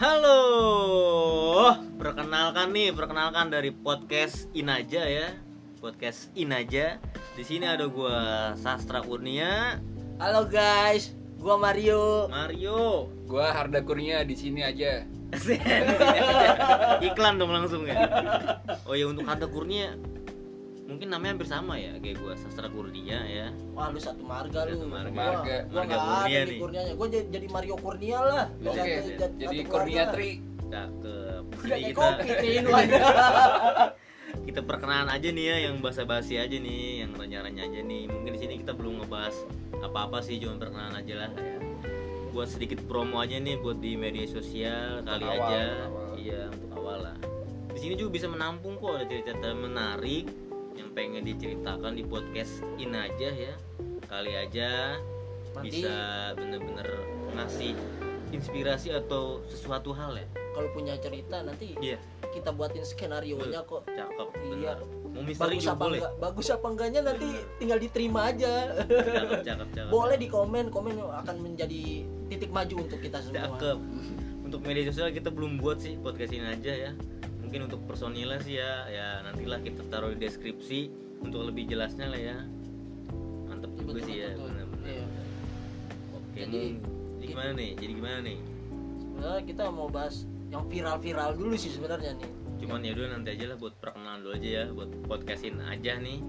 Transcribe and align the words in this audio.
Halo, 0.00 1.76
perkenalkan 2.00 2.72
nih, 2.72 2.88
perkenalkan 2.96 3.52
dari 3.52 3.68
podcast 3.68 4.48
Inaja 4.56 5.04
ya, 5.04 5.36
podcast 5.76 6.32
Inaja. 6.32 6.96
Di 7.36 7.44
sini 7.44 7.68
ada 7.68 7.84
gua 7.84 8.56
Sastra 8.56 9.04
Kurnia, 9.04 9.76
Halo 10.16 10.48
guys, 10.48 11.12
gua 11.36 11.60
Mario. 11.60 12.32
Mario. 12.32 13.12
Gua 13.28 13.52
Harda 13.52 13.84
Kurnia 13.84 14.24
di 14.24 14.32
sini 14.40 14.64
aja. 14.64 15.04
Di 15.04 15.36
sini 15.36 15.68
aja. 15.68 16.96
Iklan 17.04 17.36
dong 17.36 17.52
langsung 17.52 17.84
ya. 17.84 18.00
Oh 18.88 18.96
ya 18.96 19.04
untuk 19.04 19.28
Harda 19.28 19.52
Kurnia, 19.52 20.00
mungkin 20.90 21.08
namanya 21.08 21.30
hampir 21.38 21.48
sama 21.48 21.74
ya 21.78 21.94
kayak 22.02 22.16
gua 22.18 22.34
Sastra 22.34 22.66
Kurnia 22.66 23.20
ya. 23.30 23.48
Wah 23.72 23.88
lu 23.94 24.00
satu 24.02 24.22
marga 24.26 24.66
lu. 24.66 24.74
Satu 24.74 24.90
marga. 24.90 25.14
Gua, 25.14 25.22
Marga. 25.22 25.56
gua 25.70 25.78
Marga 25.78 25.86
nggak 25.86 26.00
Kurnia 26.02 26.40
nih. 26.42 26.58
Kurnianya. 26.58 26.92
Gua 26.98 27.06
jadi, 27.06 27.26
jadi 27.30 27.46
Mario 27.48 27.74
Kurnia 27.78 28.18
lah. 28.18 28.46
Oke, 28.66 28.90
satu 28.98 29.34
jadi 29.38 29.56
keluarga. 29.62 29.72
Kurnia 29.72 30.04
Tri. 30.10 30.30
Cakep. 30.70 31.42
Udah 31.50 31.78
Jadi 31.78 31.92
kita 31.92 32.78
kita 34.46 34.60
perkenalan 34.62 35.10
aja 35.10 35.28
nih 35.30 35.44
ya 35.46 35.56
yang 35.70 35.82
basa-basi 35.82 36.38
aja 36.38 36.54
nih 36.54 37.06
yang 37.06 37.14
renyah-renyah 37.14 37.66
aja 37.66 37.80
nih 37.82 38.06
mungkin 38.06 38.30
di 38.34 38.40
sini 38.40 38.54
kita 38.62 38.72
belum 38.74 39.02
ngebahas 39.02 39.34
apa-apa 39.82 40.22
sih 40.22 40.38
cuma 40.38 40.58
perkenalan 40.58 40.94
aja 41.02 41.26
lah 41.26 41.30
ya 41.34 41.58
buat 42.30 42.46
sedikit 42.46 42.78
promo 42.86 43.18
aja 43.18 43.42
nih 43.42 43.58
buat 43.58 43.82
di 43.82 43.98
media 43.98 44.26
sosial 44.30 45.02
kali 45.02 45.26
awal, 45.26 45.34
aja 45.34 45.62
awal. 45.90 46.10
iya 46.14 46.42
untuk 46.50 46.70
awal 46.78 46.98
lah 47.10 47.16
di 47.74 47.78
sini 47.78 47.94
juga 47.98 48.10
bisa 48.14 48.26
menampung 48.30 48.78
kok 48.78 49.02
ada 49.02 49.04
cerita-cerita 49.06 49.50
menarik 49.54 50.24
yang 50.80 50.90
pengen 50.90 51.22
diceritakan 51.22 51.92
di 51.92 52.02
podcast 52.02 52.64
in 52.76 52.92
aja 52.92 53.28
ya 53.28 53.54
kali 54.06 54.32
aja 54.32 54.96
Nanti- 55.52 55.82
bisa 55.82 55.94
bener-bener 56.34 56.88
ngasih 57.32 57.76
inspirasi 58.30 58.90
atau 58.90 59.42
sesuatu 59.44 59.92
hal 59.92 60.14
ya 60.14 60.26
Kalau 60.50 60.66
punya 60.72 60.98
cerita 60.98 61.42
nanti 61.42 61.78
iya 61.78 62.00
kita 62.30 62.50
buatin 62.50 62.82
skenario 62.82 63.38
nya 63.44 63.62
kok. 63.62 63.86
cakep 63.86 64.28
Iya. 64.52 64.74
mau 65.10 65.22
misteri 65.22 65.46
Bagus 65.52 65.62
juga 65.62 65.72
apa 65.72 65.82
boleh 65.84 65.98
enggak? 65.98 66.14
Bagus 66.20 66.46
apa 66.48 66.66
enggaknya 66.68 67.00
nanti 67.02 67.28
tinggal 67.56 67.78
diterima 67.78 68.20
aja. 68.24 68.52
cakep 68.86 69.40
cakep 69.42 69.68
cakep 69.72 69.90
Boleh 69.90 70.16
di 70.16 70.28
komen, 70.28 70.64
komen 70.68 70.94
akan 70.98 71.36
menjadi 71.40 71.82
titik 72.26 72.50
maju 72.50 72.74
untuk 72.80 72.98
kita 72.98 73.18
semua. 73.18 73.46
cakep 73.48 73.78
untuk 74.42 74.60
media 74.62 74.82
sosial 74.86 75.10
kita 75.10 75.30
belum 75.30 75.58
buat 75.58 75.78
sih 75.78 75.94
podcast 75.96 76.30
ini 76.30 76.46
aja 76.48 76.72
ya 76.72 76.90
mungkin 77.50 77.66
untuk 77.66 77.82
personilnya 77.82 78.38
sih 78.38 78.54
ya 78.56 78.86
ya 78.86 79.26
nantilah 79.26 79.58
kita 79.58 79.82
taruh 79.90 80.14
di 80.14 80.22
deskripsi 80.22 80.86
untuk 81.18 81.42
lebih 81.44 81.66
jelasnya 81.66 82.06
lah 82.06 82.20
ya 82.22 82.36
mantep 83.44 83.74
juga 83.74 83.90
Betul, 83.92 84.06
sih 84.06 84.16
ya 84.16 84.30
betul. 84.30 84.46
benar-benar 84.46 84.86
Iya. 84.86 85.04
oke 86.14 86.38
Jadi- 86.38 86.78
jadi 87.18 87.26
gimana 87.26 87.50
nih 87.52 87.70
jadi 87.74 87.92
gimana 87.92 88.18
nih 88.22 88.38
Sebenarnya 89.02 89.42
kita 89.44 89.64
mau 89.68 89.88
bahas 89.88 90.14
yang 90.46 90.62
viral-viral 90.64 91.30
dulu 91.34 91.54
sih 91.54 91.68
sebenarnya 91.68 92.14
nih. 92.14 92.30
cuman 92.60 92.80
ya 92.80 92.90
udah 92.92 93.08
nanti 93.10 93.28
aja 93.32 93.44
lah 93.46 93.58
buat 93.58 93.74
perkenalan 93.76 94.18
dulu 94.20 94.32
aja 94.32 94.48
ya 94.48 94.64
buat 94.70 94.90
podcastin 95.04 95.58
aja 95.60 95.92
nih 95.96 96.22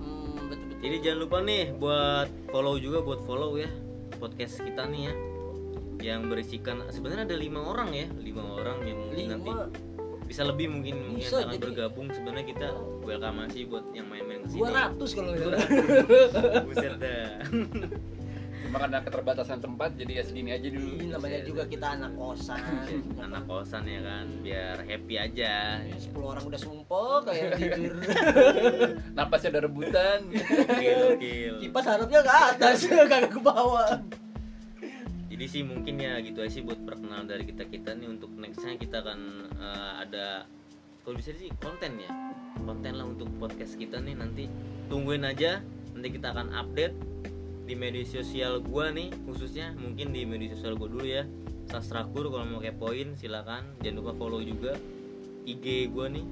Hmm, 0.00 0.48
betul-betul. 0.48 0.80
jadi 0.80 0.96
jangan 1.02 1.18
lupa 1.20 1.38
nih 1.42 1.62
buat 1.76 2.28
follow 2.48 2.74
juga 2.80 2.98
buat 2.98 3.20
follow 3.22 3.60
ya 3.60 3.68
podcast 4.16 4.56
kita 4.58 4.88
nih 4.88 5.02
ya 5.04 5.14
yang 6.02 6.26
berisikan 6.26 6.80
sebenarnya 6.88 7.28
ada 7.28 7.36
lima 7.36 7.60
orang 7.62 7.92
ya 7.92 8.08
lima 8.16 8.56
orang 8.56 8.80
yang 8.82 8.98
mungkin 9.04 9.26
nanti 9.28 9.50
Lima, 9.52 9.68
bisa 10.32 10.48
lebih 10.48 10.72
mungkin 10.72 10.96
mungkin 10.96 11.28
Bisa, 11.28 11.44
akan 11.44 11.52
jadi- 11.52 11.60
bergabung 11.60 12.08
sebenarnya 12.08 12.46
kita 12.48 12.68
welcome 13.04 13.44
sih 13.52 13.68
buat 13.68 13.84
yang 13.92 14.08
main-main 14.08 14.40
ke 14.40 14.48
sini 14.48 14.60
200 14.64 14.96
kalau 15.12 15.30
salah. 15.36 15.60
buset 16.64 16.94
dah 16.96 17.28
Cuma 18.62 18.78
karena 18.78 19.04
keterbatasan 19.04 19.58
tempat 19.60 19.90
jadi 20.00 20.12
ya 20.16 20.24
segini 20.24 20.48
aja 20.48 20.64
dulu. 20.64 20.96
Ini 20.96 21.12
namanya 21.12 21.44
juga 21.44 21.68
kita 21.68 21.92
anak 21.92 22.16
kosan. 22.16 22.56
anak 23.26 23.44
kosan 23.44 23.84
ya 23.84 24.00
kan 24.00 24.24
biar 24.40 24.76
happy 24.80 25.14
aja 25.20 25.76
10 25.84 26.16
orang 26.16 26.40
udah 26.40 26.56
sumpah 26.56 27.20
kayak 27.20 27.52
tidur. 27.60 28.00
Napasnya 29.12 29.52
udah 29.52 29.62
rebutan. 29.66 30.18
gokil 30.32 31.54
Kipas 31.60 31.84
harapnya 31.84 32.24
ke 32.24 32.32
atas, 32.32 32.88
kagak 32.88 33.28
ke 33.28 33.40
bawah. 33.44 33.98
Jadi 35.42 35.58
sih 35.58 35.66
mungkin 35.66 35.98
ya 35.98 36.22
gitu 36.22 36.38
aja 36.38 36.54
sih 36.54 36.62
buat 36.62 36.78
perkenalan 36.86 37.26
dari 37.26 37.42
kita 37.42 37.66
kita 37.66 37.98
nih 37.98 38.14
untuk 38.14 38.30
nextnya 38.38 38.78
kita 38.78 39.02
akan 39.02 39.50
eh, 39.50 39.92
ada 40.06 40.46
kalau 41.02 41.18
bisa 41.18 41.34
sih 41.34 41.50
konten 41.58 41.98
ya 41.98 42.06
konten 42.62 42.94
lah 42.94 43.10
untuk 43.10 43.26
podcast 43.42 43.74
kita 43.74 43.98
nih. 43.98 44.14
Nanti 44.14 44.46
tungguin 44.86 45.26
aja 45.26 45.58
nanti 45.98 46.14
kita 46.14 46.30
akan 46.30 46.54
update 46.54 46.94
di 47.66 47.74
media 47.74 48.06
sosial 48.06 48.62
gua 48.62 48.94
nih 48.94 49.10
khususnya 49.26 49.74
mungkin 49.82 50.14
di 50.14 50.22
media 50.22 50.54
sosial 50.54 50.78
gua 50.78 50.86
dulu 50.86 51.10
ya 51.10 51.26
Sastrakur 51.66 52.30
kalau 52.30 52.46
mau 52.46 52.62
kepoin 52.62 53.18
silakan. 53.18 53.66
Jangan 53.82 53.98
lupa 53.98 54.14
follow 54.14 54.38
juga 54.46 54.78
IG 55.42 55.90
gua 55.90 56.06
nih. 56.06 56.22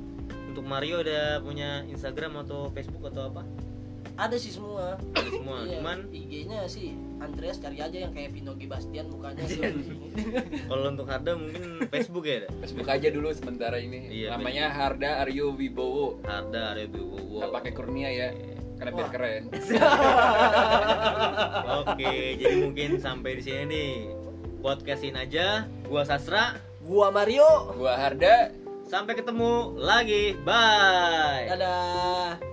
Untuk 0.54 0.62
Mario 0.62 1.03
ada 1.03 1.43
punya 1.43 1.82
Instagram 1.91 2.47
atau 2.47 2.70
Facebook 2.70 3.10
atau 3.10 3.26
apa 3.34 3.43
Ada 4.20 4.36
sih 4.36 4.53
semua. 4.53 5.00
ada 5.00 5.31
semua 5.32 5.64
Iya, 5.64 5.81
cuman 5.81 5.98
IG-nya 6.12 6.69
sih 6.69 6.92
Andreas 7.25 7.56
cari 7.56 7.81
aja 7.81 7.97
yang 7.97 8.12
kayak 8.12 8.36
Vino 8.36 8.53
G. 8.53 8.69
Bastian 8.69 9.08
mukanya 9.08 9.48
sih. 9.48 9.64
kalau 10.69 10.92
untuk 10.92 11.08
Harda 11.08 11.41
mungkin 11.41 11.88
Facebook 11.88 12.28
ya 12.28 12.44
Facebook 12.60 12.84
aja 12.84 13.08
dulu 13.08 13.32
sementara 13.32 13.81
ini. 13.81 14.12
Iya, 14.12 14.36
Namanya 14.36 14.69
Harda 14.69 15.25
Aryo 15.25 15.56
Wibowo. 15.56 16.20
Harda 16.28 16.76
ada 16.76 16.84
Wibowo 16.84 17.41
Nggak 17.41 17.53
pakai 17.56 17.72
Kurnia 17.72 18.12
ya. 18.12 18.28
Karena 18.76 18.92
biar 18.97 19.08
keren. 19.12 19.42
Oke, 21.84 22.12
jadi 22.41 22.54
mungkin 22.64 22.97
sampai 22.97 23.37
di 23.37 23.42
sini 23.44 23.62
nih 23.69 23.91
podcastin 24.60 25.16
aja. 25.16 25.69
Gua 25.84 26.04
Sastra. 26.04 26.56
Gua 26.84 27.12
Mario. 27.12 27.76
Gua 27.76 27.97
Harda. 27.97 28.52
Sampai 28.88 29.16
ketemu 29.16 29.76
lagi. 29.76 30.37
Bye. 30.44 31.52
Dadah. 31.52 32.50